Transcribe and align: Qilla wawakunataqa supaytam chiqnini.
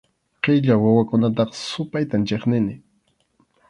Qilla 0.43 0.75
wawakunataqa 0.83 1.55
supaytam 1.69 2.21
chiqnini. 2.29 2.73